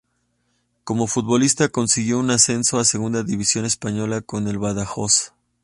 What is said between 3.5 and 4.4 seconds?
española